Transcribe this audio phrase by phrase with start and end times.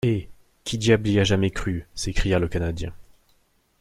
[0.03, 0.29] Eh!
[0.63, 1.85] qui diable y a jamais cru?
[1.93, 2.91] s’écria le Canadien.